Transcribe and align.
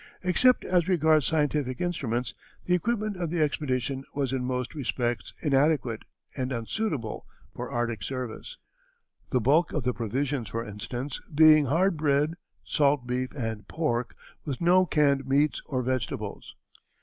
Except 0.23 0.65
as 0.65 0.87
regards 0.87 1.27
scientific 1.27 1.79
instruments, 1.79 2.33
the 2.65 2.73
equipment 2.73 3.17
of 3.17 3.29
the 3.29 3.39
expedition 3.39 4.03
was 4.15 4.33
in 4.33 4.43
most 4.43 4.73
respects 4.73 5.31
inadequate 5.41 6.05
and 6.35 6.51
unsuitable 6.51 7.27
for 7.53 7.69
Arctic 7.69 8.01
service, 8.01 8.57
the 9.29 9.39
bulk 9.39 9.71
of 9.73 9.83
the 9.83 9.93
provisions, 9.93 10.49
for 10.49 10.65
instance, 10.65 11.21
being 11.31 11.65
hard 11.65 11.97
bread, 11.97 12.33
salt 12.63 13.05
beef, 13.05 13.31
and 13.35 13.67
pork, 13.67 14.15
with 14.43 14.59
no 14.59 14.87
canned 14.87 15.27
meats 15.27 15.61
or 15.67 15.83
vegetables. 15.83 16.55